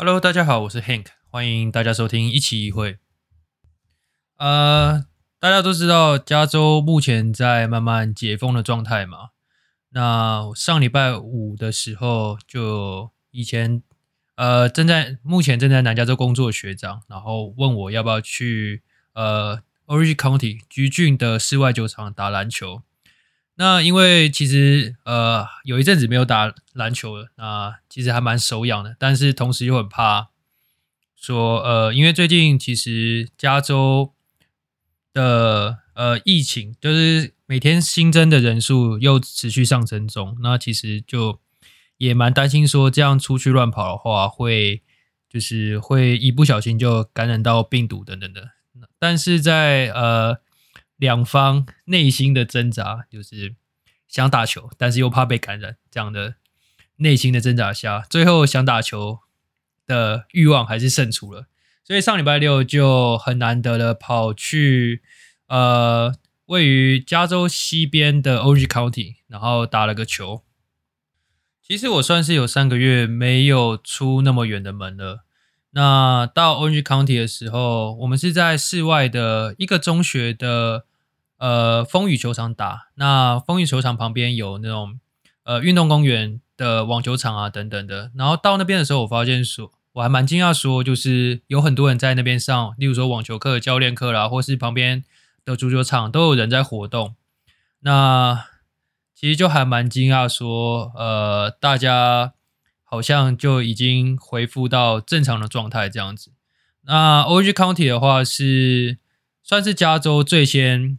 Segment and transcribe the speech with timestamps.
[0.00, 2.98] Hello，大家好，我是 Hank，欢迎大家收听一期一会。
[4.36, 5.06] 呃，
[5.40, 9.30] 大家都知道加州目前在慢慢解封的状态嘛。
[9.88, 13.82] 那上礼拜五的时候，就以前
[14.36, 18.84] 呃正在目前正在南加州工作的学长，然后问我要不要去
[19.14, 22.82] 呃 Orange County 橘郡的室外球场打篮球。
[23.60, 30.28] 那因为其实呃有一阵子没有打篮球了，那其实还蛮手痒的，但是同时又很怕
[31.16, 34.14] 说呃，因为最近其实加州
[35.12, 41.40] 的呃疫情就是每天新增的人数又持续上升中，那其实就
[41.96, 44.82] 也蛮担心说这样出去乱跑的话，会
[45.28, 48.50] 就是会一不小心就感染到病毒等等的，
[49.00, 50.38] 但是在呃。
[50.98, 53.54] 两方内心的挣扎，就是
[54.08, 56.34] 想打球，但是又怕被感染，这样的
[56.96, 59.20] 内心的挣扎下，最后想打球
[59.86, 61.46] 的欲望还是胜出了。
[61.84, 65.02] 所以上礼拜六就很难得的跑去
[65.46, 66.12] 呃
[66.46, 70.42] 位于加州西边的 Orange County，然后打了个球。
[71.62, 75.24] 其实我算是有三个月没有出那么远的门了。
[75.70, 80.86] 那到 Orange County 的时候，我们是在室外的一个中学的。
[81.38, 84.98] 呃，风雨球场打，那风雨球场旁边有那种
[85.44, 88.10] 呃运动公园的网球场啊等等的。
[88.16, 95.04] 然后到那边的时候，我发现说我还蛮惊讶，说就是有很多人在那边上，例如说网球课、教练课啦，或是旁边
[95.44, 97.14] 的足球场都有人在活动。
[97.82, 98.46] 那
[99.14, 102.32] 其实就还蛮惊讶，说呃大家
[102.82, 106.32] 好像就已经恢复到正常的状态这样子。
[106.82, 108.98] 那 o g County 的话是
[109.44, 110.98] 算是加州最先。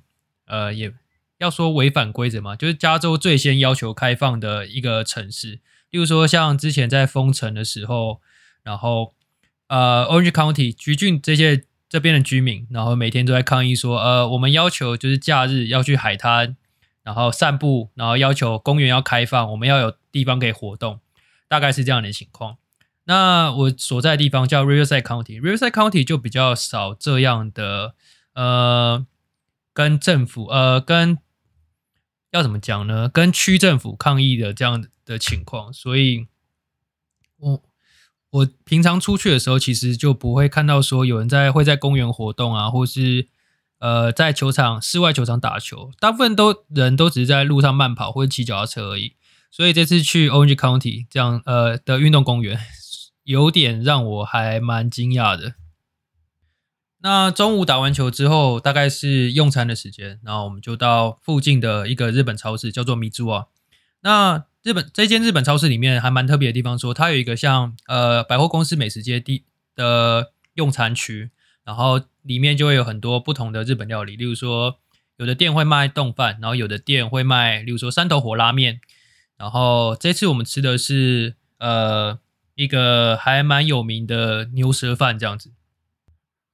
[0.49, 0.91] 呃，也
[1.37, 5.59] 要说违反规则嘛，就是加州最先要求开放的一个城市，
[5.91, 8.19] 例如说像之前在封城的时候，
[8.63, 9.13] 然后
[9.67, 16.57] 呃，Orange County 橘郡这些这边的居民，然后每天都在抗议说，呃，我们要求就是假日要去海滩，
[17.03, 20.99] 然后散步，然后要求公园要开放，我们要有地方可以活动，
[21.47, 22.57] 大概是这样的情况。
[23.05, 27.93] 那我所在的地方叫 Riverside County，Riverside County 就比较少这样的
[28.33, 29.05] 呃。
[29.73, 31.17] 跟政府呃，跟
[32.31, 33.09] 要怎么讲呢？
[33.09, 36.27] 跟区政府抗议的这样的情况，所以
[37.37, 37.63] 我
[38.29, 43.27] 我平常出去的时候，其实就不会看到说有人在会在公园活动啊，或是
[43.79, 49.15] 呃在球场室外球场打球，大部分都人都只是在路上慢跑或者骑脚踏车而已。
[49.49, 52.59] 所以这次去 Orange County 这样呃的运动公园，
[53.23, 55.55] 有点让我还蛮惊讶的。
[57.01, 63.45] 那中午打完球之后，大概是用餐的时间，然后我们就到附近的一个日本超市，叫做米珠啊。
[64.01, 69.45] 那日本这间日本超市里面还蛮特别的地方，说它有一个像呃百货公司美食街地
[69.75, 71.31] 的用餐区，
[71.63, 74.77] 然后里面就会有很多不同的日本料理，例如说
[75.15, 78.81] 有的店会卖冻饭，然后有的店会卖，例如说山头火拉面。
[79.37, 82.19] 然后这次我们吃的是呃
[82.55, 85.51] 一个还蛮有名的牛舌饭这样子。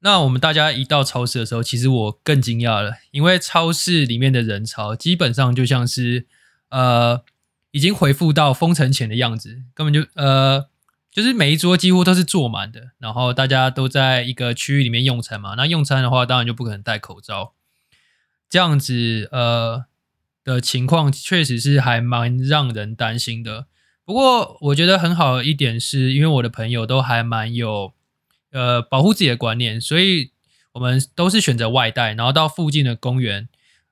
[0.06, 6.28] 那我们大家一到超市的时候，其实我更惊讶了，因为超市里面的人潮基本上就像是
[6.70, 7.24] 呃
[7.72, 10.68] 已经恢复到封城前的样子，根本就呃
[11.12, 15.56] 就是每一桌几乎都是坐满的，然后大家都在一个区域里面用餐嘛。
[15.56, 17.54] 那用餐的话，当然就不可能戴口罩，
[18.48, 19.86] 这样子呃
[20.44, 23.66] 的情况确实是还蛮让人担心的。
[24.06, 27.95] 不过我觉得很好的一点是，因为我的朋友都还蛮有。
[28.56, 30.32] 呃，保护自己的观念，所以
[30.72, 33.50] 我们都是选择外带，然后到附近的公园，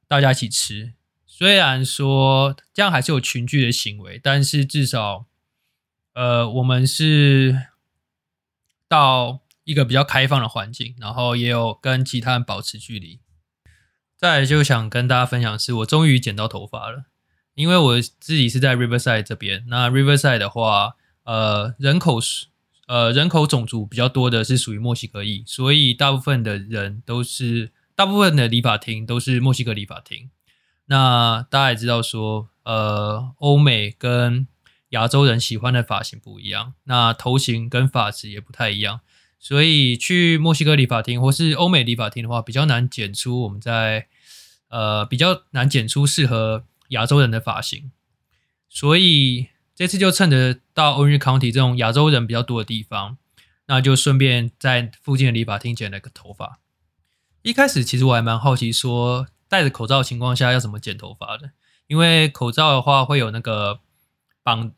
[0.07, 0.93] 大家一起吃。
[1.27, 5.25] 虽然说这样还是有群聚的行为，但是至少，
[6.13, 7.63] 呃，我们是
[8.87, 13.19] 到一个比较开放的环境，然后也有跟其他人保持距离。
[14.15, 17.07] 再来就想跟大家分享的，是我终于剪到头发了，
[17.55, 19.65] 因为我自己是在 Riverside 这边。
[19.67, 20.95] 那 Riverside 的话，
[21.25, 22.52] 呃，人口是。
[22.85, 30.29] 呃，人口种族比较多的是属于墨西哥裔，所以大部分的人都是大部分的理发厅都是墨西哥理发厅。
[30.87, 34.47] 那大家也知道说，呃，欧美跟
[34.89, 38.99] 亚洲人喜欢的发型不一样，那头型跟发质也不太一样，
[39.39, 44.07] 所以去墨西哥理发厅或是欧美理发厅的话，比较难剪出我们在
[44.67, 47.91] 呃比较难剪出适合亚洲人的发型，
[48.67, 49.52] 所以。
[49.75, 53.17] 这次就趁着到 Orange County 这种亚洲人比较多的地方，
[53.65, 56.59] 那就顺便在附近的理发厅剪了个头发。
[57.41, 61.51] 一开始其实我还蛮好奇，说戴着口罩的情况下要怎么剪头发的，
[61.87, 63.79] 因为口罩的话会有那个
[64.43, 64.71] 绑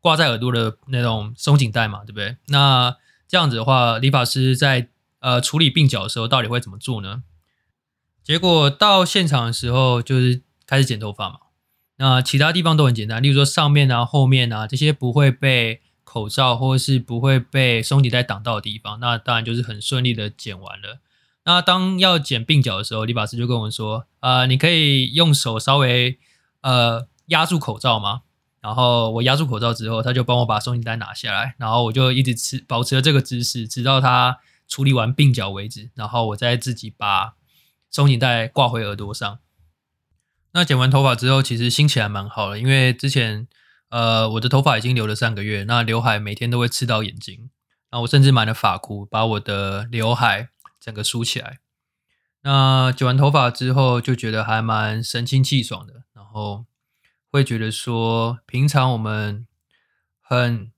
[0.00, 2.36] 挂在耳朵的那种松紧带嘛，对不对？
[2.46, 2.96] 那
[3.28, 4.88] 这样子的话，理发师在
[5.20, 7.22] 呃处理鬓角的时候到底会怎么做呢？
[8.24, 11.38] 结果到现场的时候，就是开始剪头发嘛。
[12.00, 21.00] 那其他地方都很简单，例如说上面啊、后面啊这些不会被口罩或者是不会被松紧带挡到的地方，那当然就是很顺利的剪完了。
[21.44, 26.18] 那当要剪鬓角的时候，理发师就跟我说：“呃，你可以用手稍微
[26.62, 28.22] 呃压住口罩吗？”
[28.62, 37.34] 然后我压住口罩之后，他就帮我把松紧带拿下来，然后我就一直持保持了这个姿势，直到他处理完鬓角为止，然后我再自己把
[37.90, 39.38] 松紧带挂回耳朵上。
[40.52, 43.46] 那剪完头发之后，其实心情还蛮好的，因为之前
[43.88, 47.50] 呃我的头发已经留了三个月，那刘海每天都会刺到眼睛，
[47.90, 50.48] 那我甚至买了发箍，把我的刘海
[50.80, 51.58] 整个梳起来。
[52.42, 56.66] 那剪完头发之后，就觉得还蛮神清气爽的，然后。
[57.32, 59.46] 会觉得说，平常我们
[60.20, 60.72] 很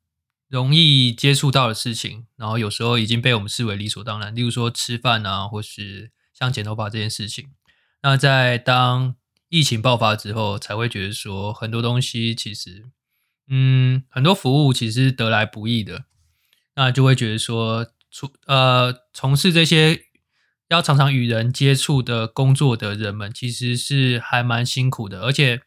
[0.48, 4.36] 容易接触到的事情，然后有时候已经被我们视为理所当然。
[4.36, 7.52] 例如说吃饭啊，或是像剪头发这件事情。
[8.02, 9.16] 那在当
[9.52, 12.87] 疫情爆发之后，才会觉得说，很多东西其实，
[13.49, 16.06] 嗯，很多服务其实得来不易的。
[16.75, 20.06] 那就会觉得说，从呃从事这些
[20.70, 25.60] 要常常与人接触的工作的人们，其实是还蛮辛苦的，而且。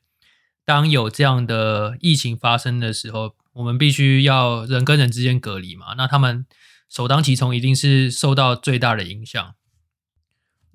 [0.68, 5.94] 当有这样的疫情发生的时候，我们必须要人跟人之间隔离嘛？
[5.96, 6.48] 那他们
[6.90, 9.54] 首当其冲，一定是受到最大的影响。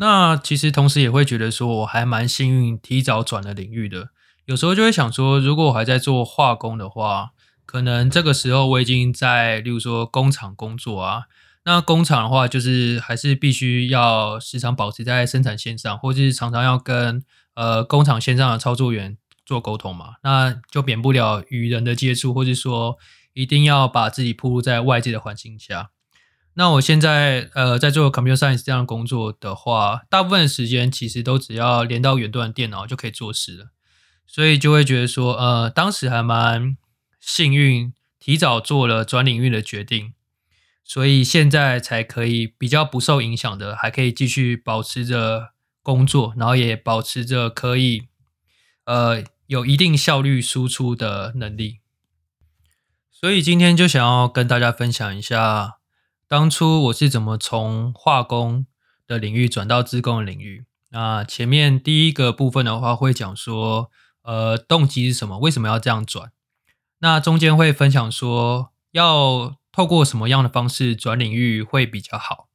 [0.00, 4.08] 那其实同时也会觉得说，我还蛮幸运，提早转了领域的。
[4.46, 7.30] 有时候就会想说，如果我还在做化工的话，
[7.66, 11.24] 可能这个时候我已经在，例如说工厂工作啊。
[11.64, 17.22] 那工厂的话，就是还是必须要时常保持在生产线上，或是常常要跟
[17.54, 19.16] 呃工厂线上的操作员。
[19.46, 22.98] 做沟通嘛，那就免不了与人的接触，或是说
[23.32, 25.90] 一定要把自己暴露在外界的环境下。
[26.60, 33.70] 那我现在呃在做 computer science 这样的工作的话，大部分时间其实都只要连到远端电脑就可以做事了，
[34.26, 36.76] 所以就会觉得说呃当时还蛮
[37.18, 40.12] 幸运，提早做了转领域的决定，
[40.84, 48.08] 所以现在才可以比较不受影响的，还可以继续保持着工作，然后也保持着可以
[48.84, 49.24] 呃。
[49.50, 51.80] 有一定效率输出的能力，
[53.10, 55.78] 所以今天就想要跟大家分享一下，
[56.30, 58.64] 当初我是怎么从化工
[59.04, 60.64] 的领域转到自工的领域。
[60.90, 63.90] 那前面第一个部分的话，会讲说，
[64.22, 65.40] 呃，动机是什么？
[65.40, 66.30] 为什么要这样转？
[67.00, 72.46] 那中间会分享说，要透过什么样的方式转领域会比较好？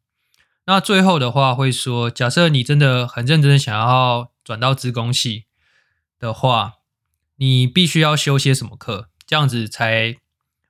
[0.68, 5.48] 那最后的话会说，假设你真的很认真的想要转到自工系
[6.18, 6.76] 的话。
[7.38, 10.16] 你必须要修些什么课，这样子才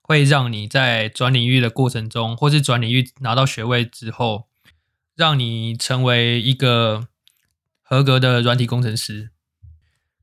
[0.08, 4.48] 会让你在转领域的过程中，或是转领域拿到学位之后，
[5.16, 7.08] 让你成为一个
[7.82, 9.32] 合格的软体工程师。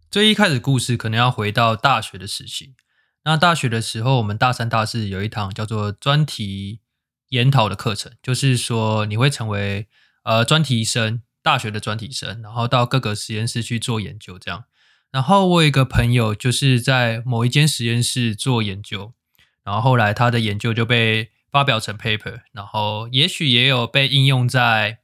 [0.08, 2.76] 最一开始故事可能要回到大学的时期。
[3.25, 6.79] 那大学的时候，我们大三、大四有一堂叫做专题
[7.31, 9.88] 研讨的课程，就是说你会成为
[10.23, 14.67] 呃专题生，大学的专题生，然后到各个实验室去做研究，这样。
[15.11, 19.12] 然后我有一个朋友，就是在某一间实验室做研究，
[19.64, 24.98] 然后后来他的研究就被发表成 paper，然后也许也有被应用在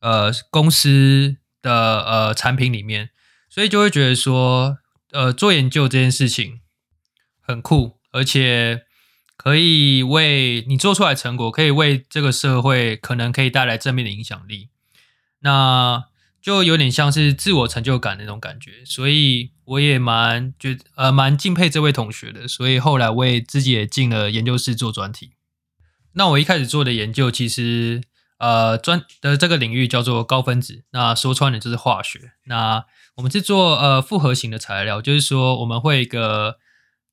[0.00, 3.10] 呃公司的呃产品里面，
[3.48, 4.78] 所以就会觉得说，
[5.12, 6.60] 呃，做研究这件事情
[7.40, 8.84] 很酷，而且
[9.36, 14.70] 可以为你做出来成果，可以为这个社会可能可以带来正面的影响力。
[15.40, 16.04] 那
[16.42, 25.32] 就有点像是自我成就感那种感觉，所以我也蛮觉呃蛮敬佩这位同学的，所以后来我也自己也进了研究室做专题。
[26.14, 28.02] 那我一开始做的研究其实
[28.38, 32.32] 呃专的这个领域叫做高分子，那说穿了就是化学。
[32.46, 36.56] 那我们是做呃复合型的材料，就是说我们会一个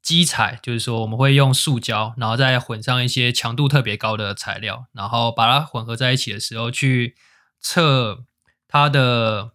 [0.01, 7.15] 基材，就是说我们会用塑胶，然后再混上一些强度特别高的材料，然后把它混合在一起的时候去
[7.59, 8.23] 测。
[8.67, 9.51] 它的，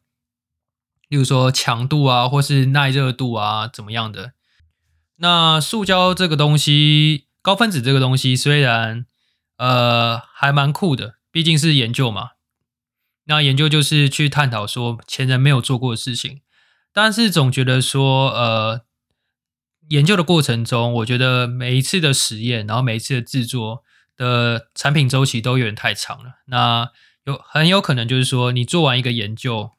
[1.09, 4.33] 例如说强度啊，或是耐热度啊，怎么样的？
[5.17, 9.07] 那塑胶这个东西，高分子这个东西，虽然
[9.59, 12.31] 呃还蛮酷的，毕竟是研究嘛。
[13.27, 16.41] 那研究就是去探讨说前人没有做过的事情，
[16.93, 18.81] 但是总觉得说，呃，
[19.91, 23.85] 研究的过程中，我觉得每一次的实验，然后每一次的制作
[24.17, 26.41] 的产品周期都有点太长了。
[26.47, 26.91] 那
[27.25, 29.71] 有很有可能就是说，你做完一个研究，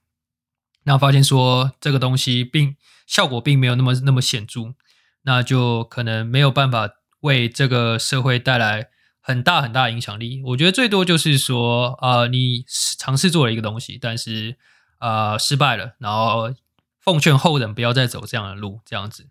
[0.84, 4.74] 然后发现说这个东西并效果并没有那么那么显著，
[5.24, 6.90] 那就可能没有办法
[7.22, 10.42] 为这个社会带来很大很大影响力。
[10.48, 12.66] 我觉得最多就是说，呃，你
[12.98, 14.58] 尝试做了一个东西，但是
[15.00, 16.54] 呃失败了，然后
[17.00, 19.28] 奉劝后人不要再走这样的路，这样子。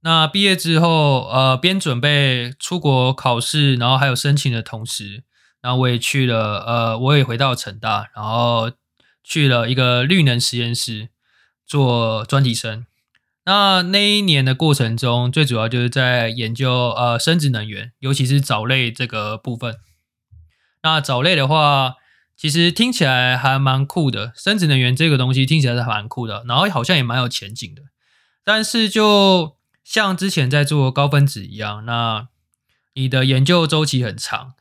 [0.00, 5.24] 那毕业之后，呃，边准备出国考试，然后还有申请的同时，
[5.60, 8.70] 然后我也去了，呃，我也回到成大，然后
[9.22, 11.08] 去了一个绿能实验室
[11.66, 12.86] 做专题生。
[13.44, 19.76] 那那一年的过程中，最主要就是在研究呃生殖能源，尤其是藻类这个部分。
[20.82, 21.94] 那藻类的话，
[22.36, 27.82] 其实听起来还蛮酷的，生殖能源这个东西听起来是蛮酷的，然后好像也蛮有前景的。
[28.44, 32.28] 但是就像之前在做高分子一样，那
[32.94, 34.52] 你的研究周期很长，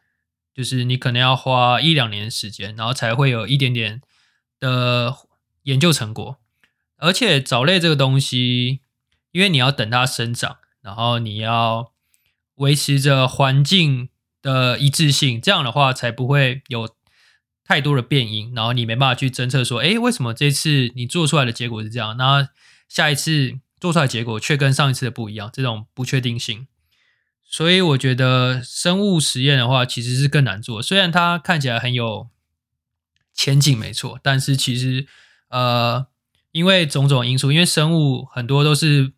[0.58, 4.02] 就是你可能要花一两年时间，然后才会有一点点
[4.60, 5.16] 的
[5.62, 6.40] 研究成果。
[6.96, 8.80] 而且藻类这个东西，
[9.32, 11.94] 因为你要等它生长，然后你要
[12.56, 14.10] 维持着环境
[14.42, 16.90] 的一致性，这样的话才不会有
[17.64, 22.50] 太多的变因，然后你没办法去侦测说，哎，为什么这次你做出来的结果是这样，那
[22.90, 26.66] 下一次做出来结果却跟上一次的不一样，这种不确定性。
[27.50, 30.82] 所以我觉得生物实验的话，其实是更难做。
[30.82, 32.30] 虽然它看起来很有
[33.34, 35.08] 前景，没错，但是其实
[35.50, 36.08] 呃。
[36.54, 39.14] 因为种种因素，因为生物很多都是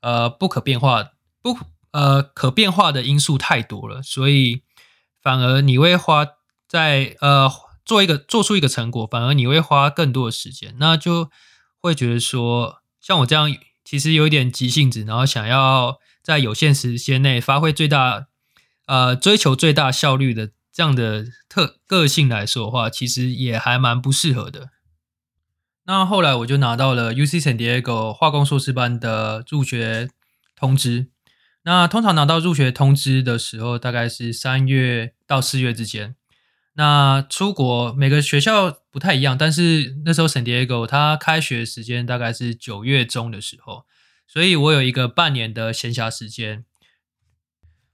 [0.00, 1.56] 呃不可变化，不
[1.92, 4.62] 呃可变化的因素太多了，所以
[5.22, 6.26] 反而你会花
[6.68, 7.50] 在呃
[7.82, 11.30] 做一个做出一个成果，反而你会花更多的时间，那就
[11.80, 18.26] 会觉得说，像我这样其实有一点急性子，然后想要在有限时间内发挥最大
[18.86, 24.70] 呃追求最大效率的这样的特个性来说的话，其实也还蛮不适合的。
[25.84, 30.10] 那后来我就拿到了 UC San Diego 化工硕士班的入学
[30.54, 31.08] 通知。
[31.64, 36.14] 那通常拿到入学通知的时候，大概是三月到四月之间。
[36.74, 43.84] 那出国每个学校不太一样，但是那时候 San Diego 它开学时间大概是九月中的时候，
[44.32, 46.64] 所以我有一个半年的闲暇时间。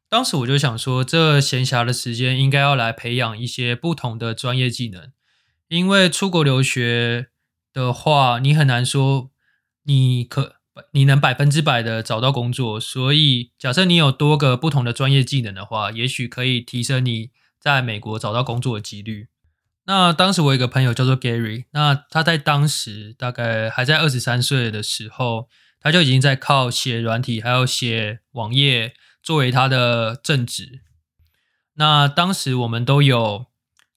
[0.09, 5.11] 当时我就想说，这闲暇的时间应该要来培养一些不同的专业技能，
[5.68, 7.28] 因为出国留学。
[7.71, 9.30] 的话，你很难说
[9.85, 10.57] 你可
[10.92, 12.80] 你能百分之百的找到工作。
[12.80, 17.30] 所以，假设你有多个不同的专业技能的话，也许可以提升你
[17.61, 19.28] 在美国找到工作的几率。
[19.85, 25.49] 那当时我有一个朋友叫做 Gary，那他在当时大概还在二十三岁的时候，
[25.80, 30.82] 他就已经在靠写软体还有写网页作为他的正职。
[31.75, 33.47] 那当时我们都有。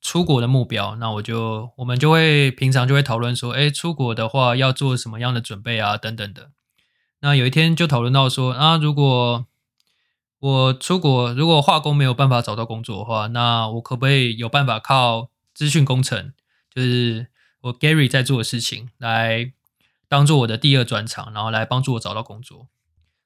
[0.03, 6.49] 出国的目标，那我就我们就会平常就会讨论说，哎，出国的话要做什么样的准备啊，等等的。
[7.19, 9.45] 那有一天就讨论到说，啊，如果
[10.39, 16.33] 我出国，如果化工没有办法找到工作的话，那我可不可以有办法靠资讯工程，
[16.73, 17.27] 就是
[17.61, 19.53] 我 Gary 在做的事情，来
[20.11, 22.67] 当做我的第二专长，然后来帮助我找到工作。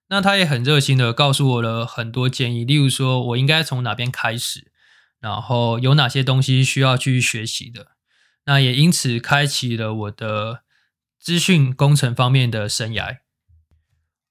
[0.08, 4.72] 那他也很热心的告诉我了很多建议，例如说我应该从哪边开始。
[5.20, 7.88] 然后有哪些东西需要去学习的？
[8.46, 10.60] 那也因此开启了我的
[11.20, 13.18] 资讯工程方面的生涯。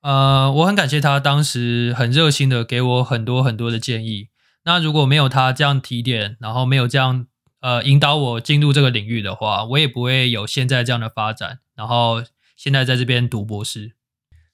[0.02, 4.28] 呃，我很感谢他当时很热心的给我很多很多的建议。
[4.62, 7.26] 那如果没有他这样提点，然后没有这样
[7.61, 11.58] 呃引导我进入这个领域的话，我也不会有现在这样的发展。
[11.75, 12.23] 然后
[12.64, 13.92] 现在在这边读博士，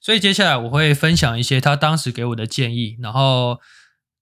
[0.01, 3.61] 所以接下来我会分享一些他当时给我的建议，然后。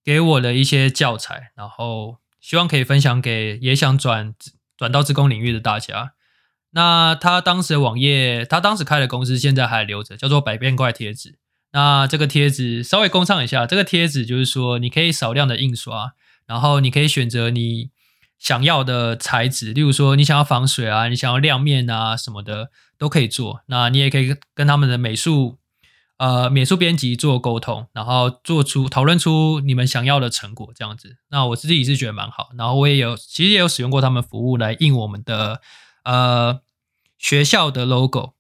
[0.02, 4.34] 给我的一些教材，然后希望可以分享给也想转
[4.76, 6.14] 转到自工领域的大家。
[6.72, 11.38] 那他当时的网页，他当时开的公司现在还留着，叫做百变怪贴纸。
[11.74, 16.14] 那这个贴纸稍微工商一下，这个贴纸就是说你可以少量的印刷，
[16.48, 17.92] 然后你可以选择你
[18.40, 23.62] 想要的材质，例如说你想要防水啊，你想要亮面啊什么的都可以做。
[23.68, 25.60] 那你也可以跟他们的美术。
[26.20, 31.16] 呃，美术编辑做沟通，然后做出讨论出你们想要的成果，这样子。
[31.30, 35.62] 那我自己是觉得蛮好，然后我也有其实也有使用过他们服务来印我们的
[36.04, 36.60] 呃
[37.18, 38.34] 学校的 logo。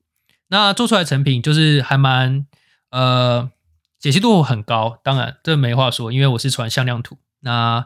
[0.49, 2.45] 那做出来成品就是还蛮
[2.89, 3.49] 呃
[3.97, 7.17] 解析度很高，当然这没话说，因为我是传向量图。
[7.39, 7.85] 那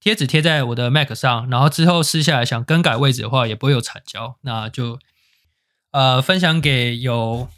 [0.00, 4.36] 贴纸贴在我的 Mac 上，然后之后撕下来想更改位置的话，也不会有惨胶。
[4.40, 4.98] 那就
[5.92, 7.48] 呃分享给有。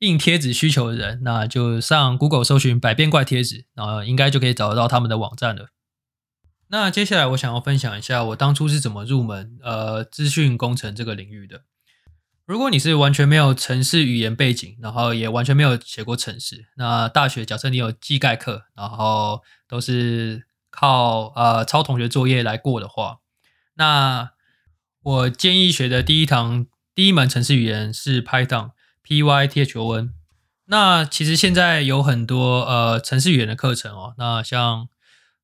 [0.00, 5.70] 印贴纸需求的人，那就上 Google 搜寻“百变怪贴纸”，然后应该就可以找得到他们的网站了。
[6.68, 11.62] 那接下来我想要分享一下我当初是怎么入门呃资讯工程这个领域的。
[12.46, 20.44] 如果你是完全没有城市语言背景，然后也完全没有写过城市，那大学假设你有技概课，然后都是
[20.80, 23.18] 靠呃抄同学作业来过的话，
[23.74, 24.30] 那
[25.02, 30.14] 我建议学的第一堂第一门程式语言是 Python，P Y T H O N。
[30.66, 34.88] 那其实现在有很多呃程式语言的课程哦，那像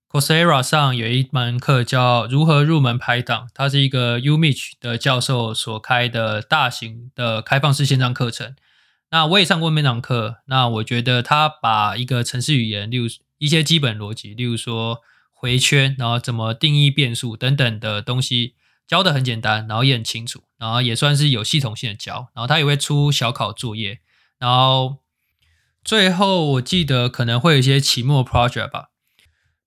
[0.08, 8.54] Coursera 上有一门课叫如何入门 Python，它是一个 Umich 的教授所开的大型的开放式线上课程。
[9.10, 15.00] 那我也上过那堂课，那我觉得他把一个程式语言，例如一些基本逻辑，例如说
[15.44, 18.54] 回圈，然后怎么定义变数等等的东西
[18.86, 24.00] 教的很简单，然后也很清楚，然后也算是有系统性的教，然后他也会出小考作业，
[24.38, 25.04] 然后。
[25.86, 28.88] 最后，我记得可能会有一些期末 project 吧。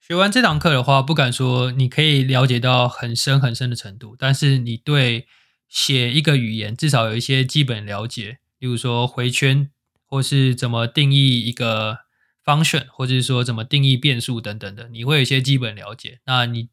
[0.02, 5.28] 学完这堂课的话，不敢说你可以了解到很深很深的程度，但是你对
[5.70, 9.70] 写一个语言至少有一些基本了解，例如说回圈，
[10.08, 12.00] 或是怎么定义一个
[12.48, 16.22] function，或者是说怎么定义变数等等的，你会有一些基本了解。
[16.25, 16.70] 那你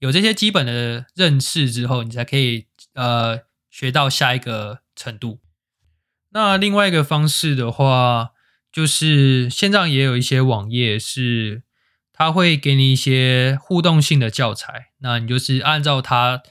[0.00, 5.38] 有这些基本的认识之后，你才可以呃学到下一个程度。
[6.30, 8.30] 那另外一个方式的话，
[8.72, 11.62] 就是线上也有一些网页是，
[12.12, 16.42] 他会给你一些互动性的教材，那你就是按照他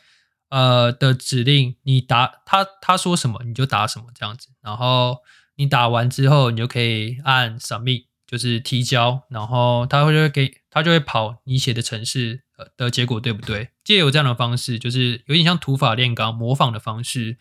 [0.49, 5.17] 呃的指令，你答他他说什么你就答什么这样子，然后
[5.57, 12.41] 你打完之后，你就可以按 submit，就是提交，然后他会就会给他就会跑你写的程式
[12.75, 13.69] 的结果对不对？
[13.83, 17.37] 借由这样的方式，就是有点像土法炼钢模仿的方式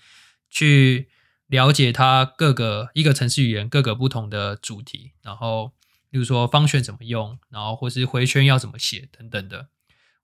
[0.51, 1.09] 去。
[1.49, 5.73] 了解它各个一个城市语言各个不同的主题，然后
[6.09, 9.69] 比如说方选怎么用，然后或是回圈要怎么写等等的，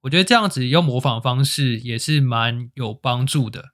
[0.01, 3.73] 我觉得这样子用模仿方式也是蛮有帮助的。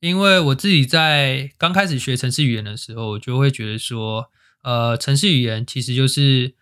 [0.00, 4.32] 因为我自己在刚开始学城市语言的时候，我就会觉得说，
[4.64, 6.56] 呃，程式语言其实就是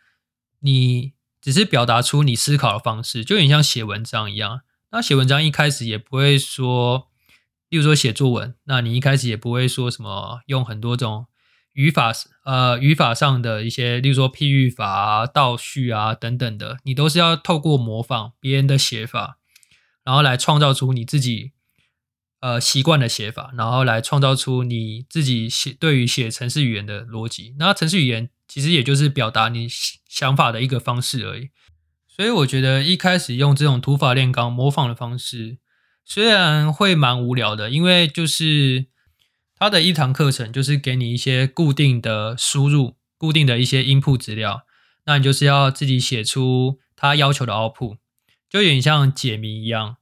[0.60, 4.60] 你只是表达出你思考的方式，就有点像写文章一样。
[4.90, 7.08] 那写文章一开始也不会说。
[7.68, 11.26] 例如说写作文，那你一开始也不会说什么用很多种
[11.72, 12.12] 语法，
[12.44, 19.38] 呃，语法上的一些，例如说譬喻法啊、倒叙啊等等的，你都是要透过模仿别人的写法，
[20.04, 21.52] 然后来创造出你自己
[22.42, 27.54] 呃习惯的写法，然后来创造出你自己写对于写程式语言的逻辑。
[27.58, 29.68] 那程式语言其实也就是表达你
[30.08, 31.50] 想法的一个方式而已。
[32.08, 35.58] 所以我觉得一开始用这种土法炼钢模仿的方式。
[36.04, 38.86] 虽然会蛮无聊的，因为就是
[39.56, 44.66] 他的一堂课程就是给你一些固定的输入、固定的一些 input 资料，
[45.06, 47.98] 那你就是要自己写出他要求的 output，
[48.50, 49.96] 就有点像解谜一样。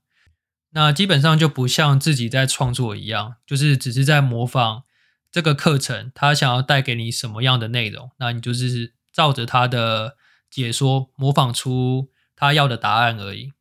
[0.72, 4.84] 那基本上就不像自己在创作一样，就是只是在模仿
[5.32, 10.16] 这个课程他想要带给你什么样的内容，那你就是照着他的
[10.50, 13.52] 解说模仿出他要的答案而已。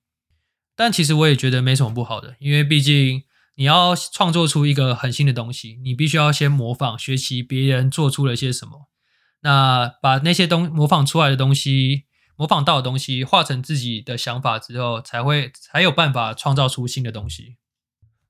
[0.76, 3.24] 但其实我也觉得没什么不好的，因为毕竟
[3.56, 8.88] 你要创作出一个很新的东西，你必须要先模仿学习别人做出了些什么，
[9.42, 12.06] 那把那些东模仿出来的东西，
[12.40, 17.58] 模仿到的东西化成自己的想法之后，才会才有办法创造出新的东西。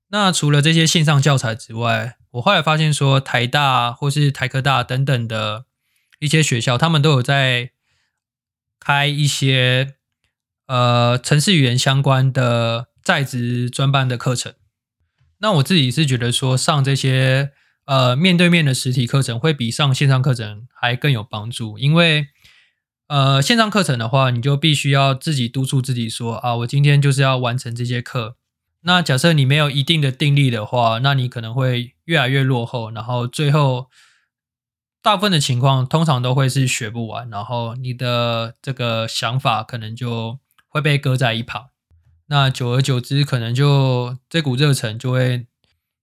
[0.08, 5.66] 那除了这些线上教材之外，我后来发现说台大或是台科大等等的
[6.18, 7.74] 一些学校，他们都有在
[8.80, 9.96] 开一些。
[10.72, 14.54] 呃，城市语言相关的在职专班的课程，
[15.40, 17.54] 那我自己是觉得说上这些
[17.86, 22.28] 呃面对面的实体课程会比上线上课程还更有帮助，因为
[23.10, 28.38] 呃线上课程的话，你就必须要自己督促自己说啊，我今天就是要完成这节课。
[28.84, 33.90] 那假设你没有一定的定力的话，那你可能会越来越落后，然后最后
[35.02, 40.40] 大部分的情况通常都会是学不完，然后你的这个想法可能就。
[40.72, 41.70] 会被搁在一旁，
[42.28, 45.48] 那久而久之，可能就这股热忱就会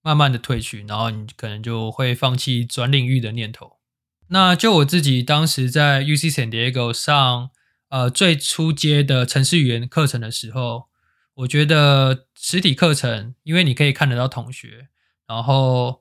[0.02, 3.75] 慢慢的褪去，然后你可能就会放弃转领域的念头。
[4.28, 7.50] 那就我自己当时在 UC San Diego 上
[7.88, 10.86] 呃最初阶的城市语言课程的时候，
[11.34, 14.88] 我觉得实体课程，因为你可以看得到同学，
[15.28, 16.00] 然后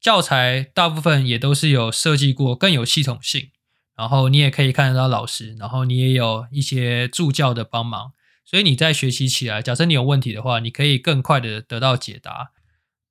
[0.00, 3.50] 教材大部分也都是有设计过，更有系统性。
[3.94, 8.12] 然后你也可以看得到老师，然后你也有一些助教的帮忙，
[8.44, 12.50] 所以你在学习起来，假设你有问题的话，你可以更快的得到解答。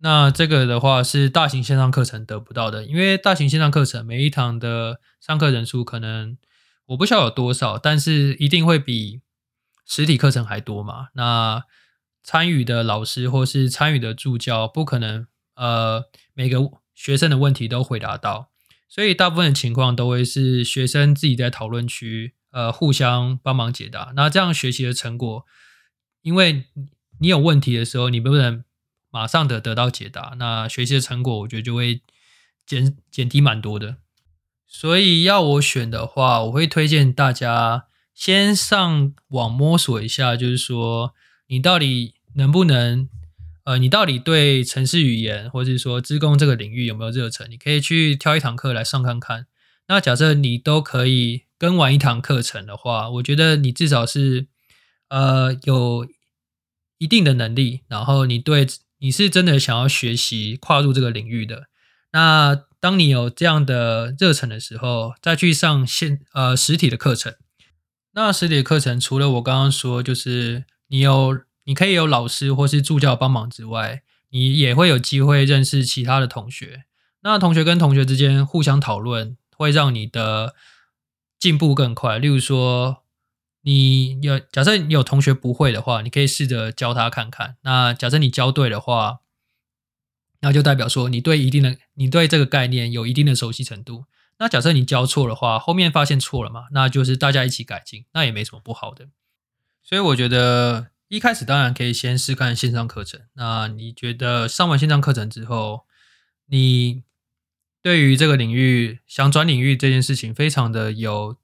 [0.03, 6.37] 那这个的话是大型线上课程得不到的，因为大型线上课程每一堂的上课人数可能
[6.87, 9.21] 我不晓得有多少，但是一定会比
[9.85, 11.09] 实体课程还多嘛。
[11.13, 11.63] 那
[12.23, 16.59] 参与的老师或是参与的助教不可能呃每个
[16.95, 18.49] 学生的问题都回答到。
[18.89, 24.11] 所以大部分的情况都会是学生自己在讨论区呃互相帮忙解答。
[24.15, 25.45] 那这样学习的成果，
[26.23, 26.65] 因为
[27.19, 28.65] 你有问题的时候，你不能
[29.11, 32.01] 马上的得到解答，那学习的成果我觉得就会
[32.65, 33.97] 减减低蛮多的。
[34.65, 41.13] 所以要我选的话，我会推荐大家先上网摸索一下，就是说
[41.47, 43.09] 你到底能不能，
[43.65, 47.51] 呃，你到底对城市语言或者是说资工这个领域有没有热忱？
[47.51, 49.47] 你可以去挑一堂课来上看看。
[49.87, 54.47] 那假设你都可以跟完一堂课程的话，我觉得你至少是
[55.09, 56.07] 呃有
[56.97, 58.65] 一定的能力，然后你对
[59.01, 61.67] 你是真的想要学习跨入这个领域的
[62.13, 62.63] 那。
[62.81, 67.35] 当你有这样的热忱的时候，再去上线呃实体的课程。
[68.13, 76.85] 那实体的课程除了我刚刚说，就是你有你可以有老师或是助教帮忙之外，你也会有机会认识其他的同学。
[77.21, 80.55] 那同学跟同学之间互相讨论，会让你的
[81.37, 82.17] 进步更快。
[82.17, 83.00] 例如说，
[83.61, 87.57] 你有假设你有同学不会的话，你可以试着教他看看。
[87.61, 89.19] 那假设你教对的话。
[90.43, 94.05] 那就代表说你对一定的你对这个概念有一定的熟悉程度。
[94.39, 99.07] 那假设你教错的话，后面发现错了嘛，那就是大家一起改进，那也没什么不好的。
[99.83, 103.21] 所以我觉得一开始当然可以先试看线上课程。
[103.33, 105.85] 那你觉得上完线上课程之后，
[106.47, 107.03] 你
[107.83, 111.37] 对于这个领域想转领域这件事情非常的有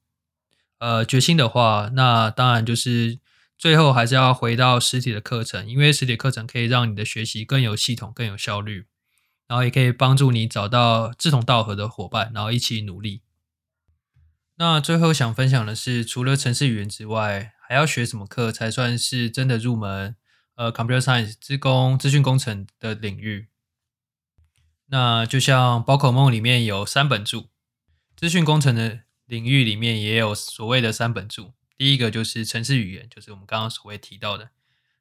[0.80, 3.20] 呃决心的话，那当然就是
[3.58, 8.88] 最后还是要回到实体的课程，因为实体课程可以让你的学习更有系统、更有效率。
[9.48, 13.22] 然后也可以帮助你找到志同道合的伙伴，然后一起努力。
[14.58, 20.18] 那最后想分享的是，除了城市语言之外，还要学什么课才算是真的入门？
[20.56, 23.48] 呃，computer science 资工、资讯工程的领域。
[24.88, 27.48] 那就像宝可梦里面有三本柱，
[28.18, 31.54] 资讯工程的领域里面也有所谓的三本柱。
[31.78, 34.50] 第一个就是城市语言，就是我们刚刚所谓提到的。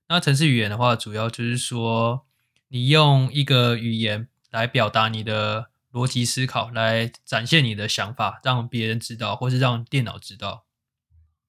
[0.08, 2.26] 那城市语言的话，主要就是说
[2.68, 4.28] 你用一个语言。
[4.52, 10.64] 来表达你的逻辑思考，来展现你的想法，让别人知道，或是让电脑知道。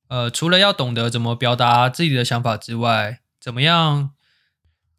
[0.10, 4.14] 呃，除了要懂得怎么表达自己的想法之外，怎么样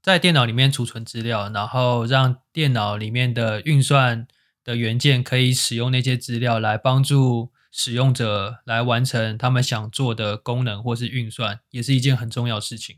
[0.01, 4.27] 在电脑里面储存资料，然后让电脑里面的运算
[4.65, 12.97] 的元件可以使用那些资料来帮助使用者来完成他们想做的功能或是运算，也是一件很重要的事情。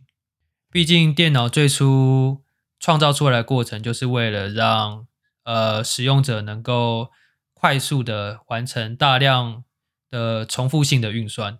[0.72, 2.42] 毕竟电脑最初。
[2.82, 5.06] 创造出来的过程就是为了让
[5.44, 7.10] 呃使用者能够
[7.52, 9.64] 快速的完成大量
[10.08, 11.58] 的重复性的运算，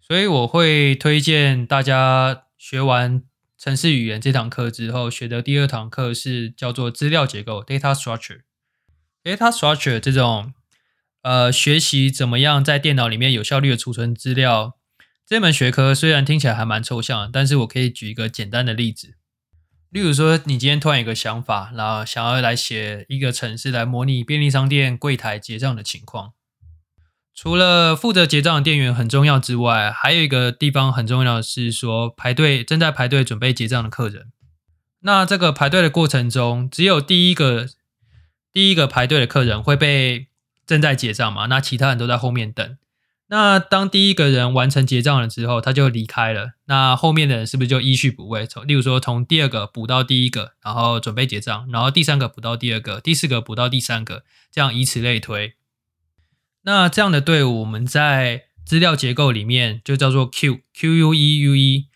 [0.00, 3.22] 所以我会推荐大家学完
[3.58, 8.40] 程式语言这堂课之后，学的第二堂课是叫做资料结构 （data structure）。
[9.22, 10.54] data structure 这种
[11.22, 14.74] 呃学习怎么样在电脑里面有效率的储存资料
[15.26, 19.14] 这门学科，虽然听起来还蛮抽象，但是我可以举一个简单的例子。
[19.88, 26.32] 例如说，你今天突然有个想法，然后想要来写一个程式来模拟便利商店柜台结账的情况。
[27.34, 34.32] 除了负责结账的店员很重要之外，还有一个地方很重要的是说，排队正在排队准备结账的客人。
[35.00, 37.66] 那这个排队的过程中，只有第一个
[38.52, 40.28] 第一个排队的客人会被
[40.72, 41.44] 正在结账嘛？
[41.46, 42.78] 那其他人都在后面等。
[43.28, 46.52] 那当第一个人完成结账了之后，他就离开了。
[46.64, 48.46] 那后面的人是不是就依序补位？
[48.46, 55.54] 从例如说，从第二个补到第一个，然后准备结账，然后第三个补到第二个，第四个补到第三个，这样以此类推。
[56.62, 61.88] 那这样的队伍，我们在资料结构里面就叫做 Q，Q U E U E。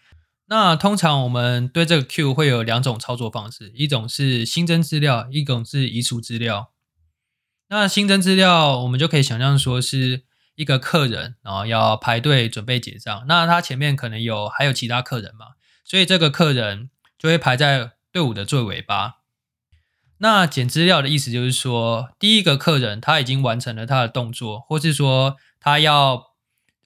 [0.49, 6.71] 那通常我们对这个 Q 会有两种操作方式，一种是新增资料，一种是移除资料。
[7.69, 10.25] 那新增资料，我们就可以想象说是。
[10.57, 15.49] 一个客人，然后要排队准备结账，那他前面可能有还有其他客人嘛，
[15.85, 19.17] 所以这个客人就会排在队伍的最尾巴。
[20.17, 26.23] 那捡资料的意思就是说，第一个客人他已经完成了他的动作，或是说他要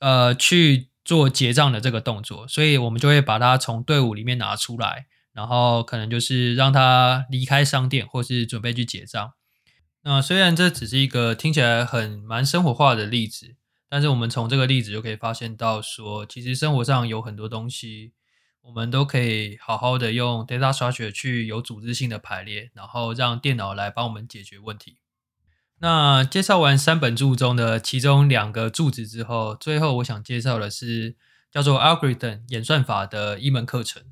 [0.01, 9.35] 呃去做结账的这个动作，所以我们就会把他从队伍里面拿出来，然后可能就是让他离开商店，或是准备去结账。
[10.03, 13.57] 那虽然这只是一个听起来很蛮生活化的例子。
[13.93, 18.13] 但是我们从这个例子就可以发现到，说其实生活上有很多东西，
[18.61, 24.99] 我们都可以好好的用 data structure 去有组织性的排列，然后让电脑来帮我们解决问题。
[25.81, 31.17] 那介绍完三本柱中的其中两个柱子之后，最后我想介绍的是
[31.51, 34.05] 叫做 algorithm 演算法的一门课程。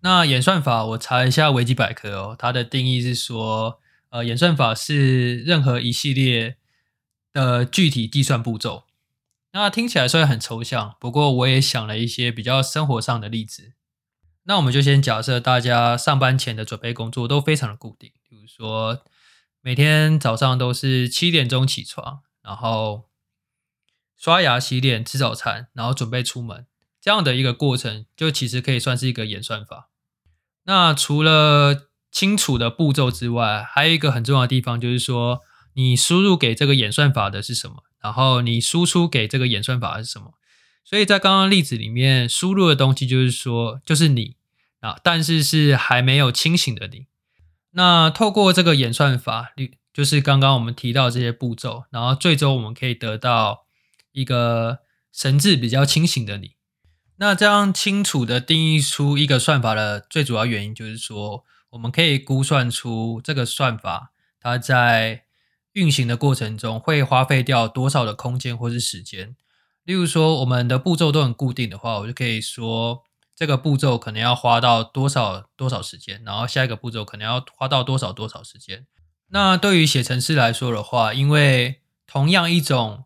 [0.00, 6.56] 那演算法我查一下维基百科哦，它的定义是说，呃，演算法是任何一系列。
[7.30, 8.84] 的具体计算步骤，
[9.52, 13.74] 那听起来虽然很抽象，不过我也想了一些比较生活上的例子。
[14.44, 19.04] 那我们就先假设大家上班前的准备工作都非常的固定，比如说
[19.60, 23.08] 每天早上都是七点钟起床，然后
[24.16, 26.66] 刷牙、洗脸、吃早餐，然后准备出门，
[27.00, 29.90] 这样的一个过程，就其实可以算是一个演算法。
[30.64, 35.40] 那除了清楚的步骤之外，还有一个很重要的地方，就是说
[35.74, 40.34] 你输入给这个演算法的是什么，然后你输出给这个演算法是什么。
[40.84, 44.36] 所以在刚刚例子里面，输入的东西就是说，就是你。
[44.80, 47.06] 啊，但是是还没有清醒的你。
[47.72, 49.52] 那透过这个演算法，
[49.92, 53.66] 就是刚刚我们提到这些步骤，然后最终我们可以得到
[54.12, 54.78] 一个
[55.12, 56.52] 神智比较清醒的你。
[57.16, 65.24] 那这样清楚的定义出一个算法的最主要原因，就是说我们可以估算出这个算法它在
[65.72, 69.36] 运行的过程中会花费掉多少的空间或是时间。
[69.84, 73.04] 例如说，我们的步骤都很固定的话，我就可以说。
[73.34, 78.84] 这个步骤可能要花到多少多少时间，然后下一个步骤可能要花到多少多少时间。
[79.28, 83.04] 那对于写程式来说的话，因为同样一种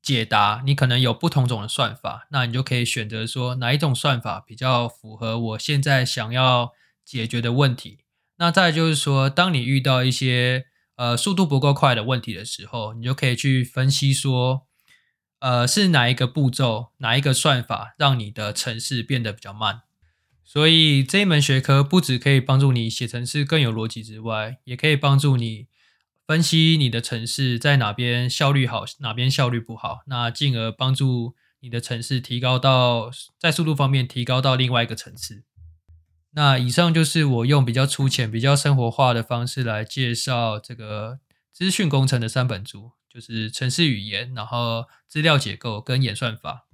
[0.00, 6.72] 解答，你可能有不同种的算法，那你就可以选择说哪一种算法比较符合我现在想要
[7.06, 8.00] 解决的问题。
[8.36, 10.66] 那再就是说，当你遇到一些
[10.96, 14.66] 呃速度不够快的问题的时候，你就可以去分析说。
[15.38, 19.82] 呃，是哪一个步骤，哪一个算法让你的程式变得比较慢？
[20.42, 25.68] 所以这一门学科不只可以帮助你写程式更有逻辑之外，也可以帮助你
[26.26, 35.44] 分析你的程式在哪边效率好，哪边效率不好，那进而帮助你的程式提高到在速度方面提高到另外一个层次。
[36.36, 41.18] 那以上就是我用比较粗浅、比较生活化的方式来介绍这个
[41.52, 42.92] 资讯工程的三本书。
[43.08, 46.66] 就是程式语言，然后资料结构跟演算法。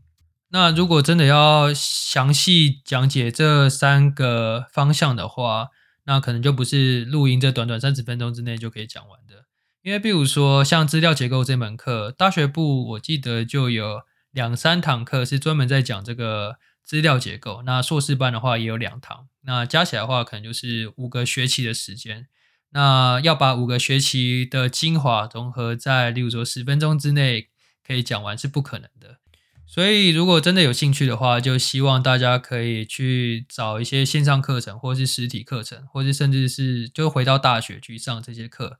[0.48, 5.68] 那如果真的要详细讲解这三个方向的话，
[6.04, 9.44] 那可能就不是录音这短短三十分钟之内就可以讲完的。
[9.82, 14.00] 因为比如说像资料结构这门课，大学部我记得就有
[14.32, 17.62] 两三堂课是专门在讲这个资料结构。
[17.62, 22.26] 那硕士班的话也有两堂，那加起来的话可能就是五个学期的时间。
[22.70, 27.48] 那要把五个学期的精华融合在，例如说十分钟之内
[27.86, 29.18] 可以讲完是不可能的。
[29.66, 38.78] 所以，如果真的有兴趣的话，就希望大家可以去找一些线上课程，或是实体课程，或是甚至是就回到大学去上这些课。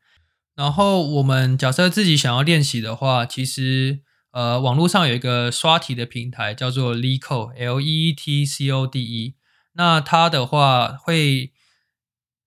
[0.54, 4.00] 然后，我们假设自己想要练习的话，其实
[4.32, 9.36] 呃，网络上有一个刷题的平台叫做 LeetCode，L E E T C O D E。
[9.74, 11.52] 那它的话会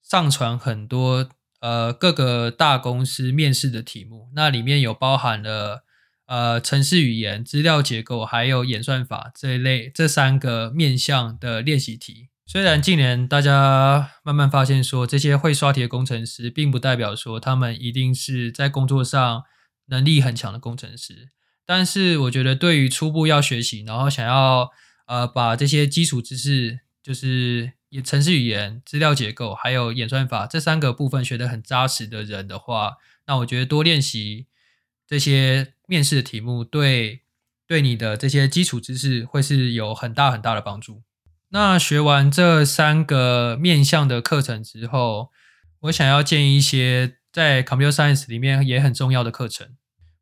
[0.03, 1.29] 上传很多。
[1.61, 5.83] 呃，各个大公司面试的题目，那里面有包含了
[6.27, 12.29] 呃，程式语言、资料结构，还有演算法这一类这三个面向的练习题。
[12.45, 19.43] 虽然近年大家慢慢发现说，这些会刷题的工程师，并不代表说他们一定是在工作上
[19.87, 21.29] 能力很强的工程师，
[21.65, 24.71] 但是我觉得对于初步要学习，然后想要
[25.07, 28.01] 呃把这些基础知识，就是也。
[28.01, 34.47] 程式语言、资料结构还有演算法这三个部分学得很扎实的人的话，那我觉得多练习
[35.07, 37.21] 这些面试的题目，对
[37.65, 41.03] 对你的这些基础知识会是有很大很大的帮助。
[41.49, 45.31] 那学完这三个面向的课程之后，
[45.81, 49.69] 我想要建议一些在 Computer Science 里面也很重要的课程。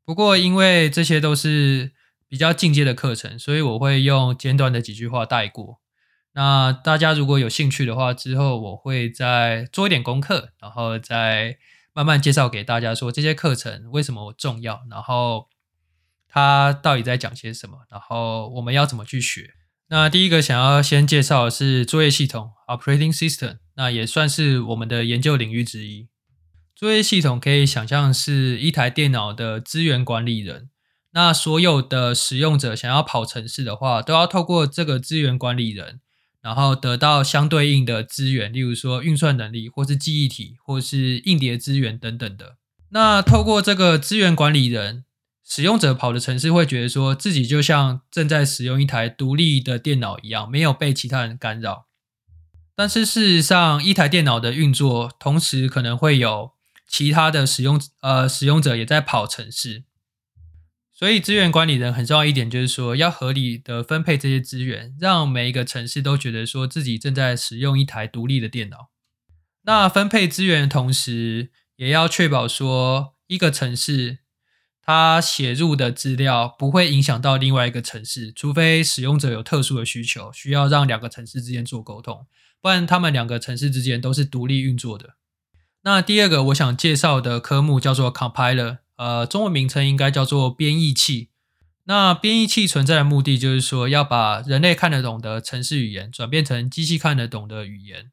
[0.06, 1.92] 不过因为这些都是
[2.28, 5.80] 比较进阶的课程，所以我会用简短的几句话带过。
[6.34, 11.58] 那大家如果有兴趣的话，之后我会再做一点功课，然后再
[11.94, 15.48] 慢慢介绍给大家说这些课程为什么重要，然后
[16.28, 19.54] 它到底在讲些什么，然后我们要怎么去学。
[19.90, 26.10] 那第一个想要先介绍的是作业系统 （Operating System），那也算是我们的研究领域之一。
[26.76, 30.70] 作业系统可以想象是一台电脑的资源管理人，
[31.12, 36.00] 那所有的使用者想要跑程式的话，都要透过这个资源管理人。
[36.42, 42.58] 然后得到相对应的资源，例如说运算能力，或是记忆体，或是硬碟资源等等的。
[42.90, 45.06] 那透过这个资源管理人，
[45.48, 51.86] 使用者跑的程式会觉得说自己就像正在使用一台独立的电脑一样，没有被其他人干扰。
[52.76, 56.52] 但是事实上，一台电脑的运作同时可能会有
[56.88, 59.84] 其他的使用呃使用者也在跑城市。
[60.96, 68.92] 所以，资源管理人很重要一点，就是说要合理的分配这些资源，让每一个城市都觉得说自己正在使用一台独立的电脑。
[69.64, 74.20] 那分配资源的同时，也要确保说一个城市
[74.82, 82.28] 它写入的资料不会影响到另外一个城市，除非使用者有特殊的需求，需要让两个城市之间做沟通，
[82.62, 85.16] 不然他们两个城市之间都是独立运作的。
[85.84, 91.30] 那第二个我想介绍的科目叫做 compiler，呃，中文名称应该叫做编译器。
[91.86, 98.12] 那编译器存在的目的就是说，要把人类看得懂的程式语言转变成机器看得懂的语言，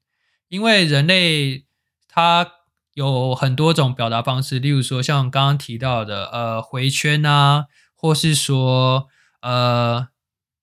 [0.48, 1.64] 因为人类
[2.08, 2.50] 它
[2.94, 9.06] 有很多种表达方式，例如说像刚刚提到的，呃，回圈啊，或是说
[9.42, 10.08] 呃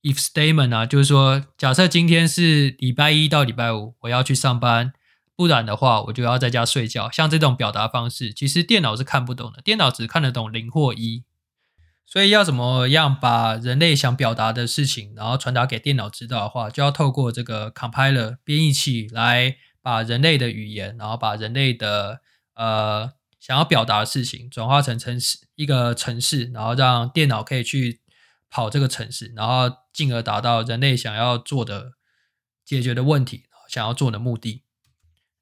[0.03, 4.91] ，if statement 啊，就是说，假设今天是礼拜一到礼拜五，我要去上班，
[5.37, 7.11] 不然的话，我就要在家睡觉。
[7.11, 11.23] 像这种表达方式，其实电脑是看不懂的，电脑只看得懂零或一。
[12.07, 22.21] 所以要怎么样把人类想表达的事情，然后传达给电脑知道的话，就要透过这个 compiler 编译器来把人类的语言，然后把人类的
[22.55, 27.99] 呃想要表达的事情转化成程式一个程式，然后让电脑可以去
[28.49, 31.91] 跑这个程式，然后进而达到人类想要做的
[32.65, 34.63] 解决的问题，想要做的目的。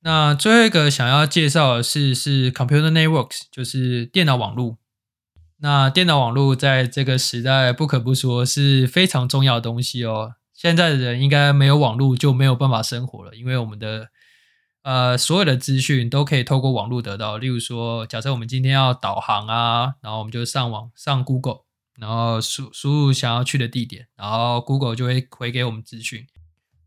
[0.05, 4.77] 那最后一个想要介绍的是是 computer networks，就是电脑网络。
[5.57, 10.35] 那电脑网络在这个时代不可不说是非常重要的东西哦。
[10.53, 14.09] 现在的人应该没有网络就没有办法生活了，因为我们的
[14.83, 17.39] 呃所有的资讯都可以透过网络得到。
[17.39, 21.61] 例如说，假设我们今天要导航啊，然后我们就上网上 Google，
[21.99, 26.27] 然后输输入想要去的地点，然后 Google 就会回给我们资讯。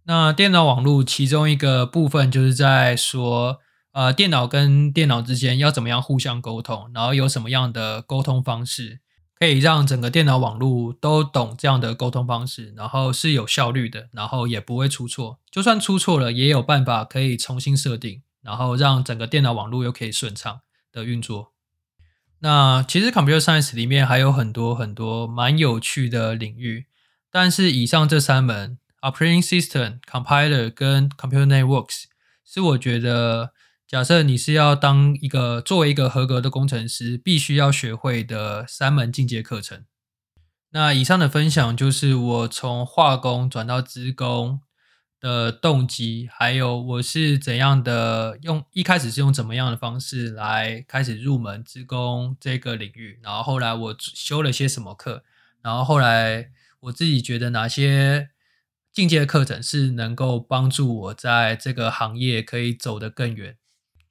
[0.09, 3.61] 那电脑网络其中一个部分就是在说。
[3.93, 6.89] 呃，电脑跟电脑之间要怎么样互相沟通？
[6.95, 9.01] 然后有什么样的沟通方式
[9.35, 15.41] 可以让整个电脑网络都懂这样的沟通方式，然后是有效率的，然后也不会出错。
[15.51, 20.61] 就算出错了，也有办法可以重新设定，然后让整个电脑网络又可以顺畅
[20.93, 21.53] 的运作。
[22.41, 26.87] 那其实 Computer Science 里面还有很多很多蛮有趣的领域，
[27.33, 32.05] 但是以上这三门 Operating System、Compiler 跟 Computer Networks
[32.45, 33.53] 是我觉得。
[33.91, 39.87] 假设你是要当一个作为一个合格的工程师，必须要学会的三门进阶课程。
[40.73, 44.61] 那以上的分享就是我从化工转到资工
[45.19, 55.25] 的动机，还有我是怎样的用一开始是用怎么样的方式来开始入门资工这个领域，然后后来我修了些什么课，
[55.63, 58.29] 然后后来我自己觉得哪些
[58.99, 63.57] 进阶课程是能够帮助我在这个行业可以走得更远。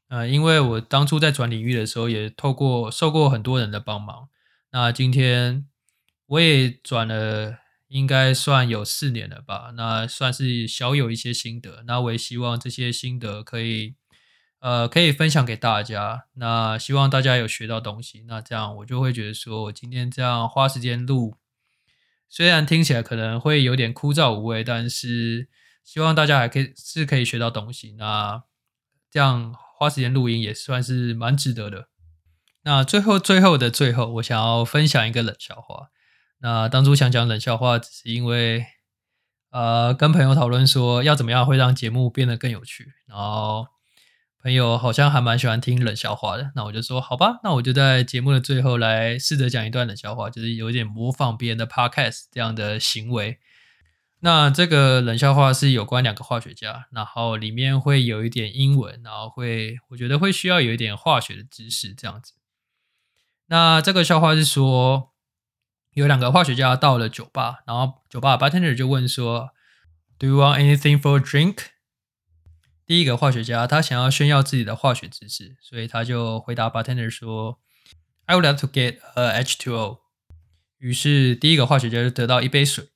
[0.07, 4.29] 呃，因为我当初在转领域的时候，也透过受过很多人的帮忙。
[4.71, 5.67] 那今天
[6.27, 7.57] 我也转了，
[7.89, 9.73] 应该算有四年了吧。
[9.75, 11.83] 那算是小有一些心得。
[11.85, 13.95] 那我也希望这些心得可以，
[14.61, 16.27] 呃，可以分享给大家。
[16.35, 18.23] 那希望大家有学到东西。
[18.25, 21.35] 那这样我就会觉得说，我今天这样花时间录，
[22.29, 25.49] 虽然听起来可能会有点枯燥无味，但是
[25.83, 27.93] 希望大家还可以是可以学到东西。
[27.97, 28.43] 那
[29.11, 29.55] 这样。
[29.79, 31.89] 花时间录音也算是蛮值得的。
[32.63, 35.89] 那最后最后的最后，我想要分享一个冷笑话。
[36.39, 38.65] 那当初想讲冷笑话，只是因为
[39.51, 43.67] 呃跟朋友讨论说要怎么样会让节目变得更有趣，然后
[44.41, 46.51] 朋友好像还蛮喜欢听冷笑话的。
[46.55, 53.39] 那我就说好吧，那我就在节目的最后来试着讲一段冷笑话，就是有点模仿别人的 podcast 这样的行为。
[54.21, 62.33] 那这个冷笑话是有关两个化学家，然后里面会有一点英文，然后会我觉得会需要有一点化学的知识这样子。
[63.47, 65.11] 那这个笑话是说，
[65.93, 69.51] 有两个化学家到了酒吧，然后酒吧 bartender 就问说
[70.17, 71.57] ，Do you want anything for a drink？
[72.87, 77.59] 第一个化学家他想要炫耀自己的化学知识，所以他就回答 bartender 说
[78.25, 79.99] ，I would like to get a H2O。
[80.77, 82.87] 于是第一个化学家就得到一杯水。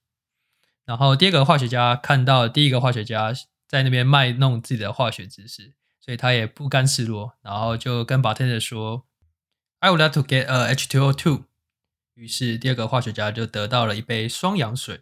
[0.86, 3.34] 然后第二个化学家看到第一个化学家
[3.68, 9.06] 在那边卖弄自己的化学知识，所以他也不甘示弱，然后就跟 bartender 说
[9.80, 11.48] ：“I would like to get a H2O too。”
[12.16, 15.02] 于是第二个化学家就得到了一杯双氧水。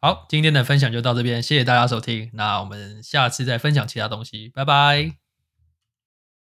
[0.00, 2.30] 好，今天的分享就到这边，谢谢大家收听。
[2.34, 5.25] 那我们下次再分享其他东西，拜拜。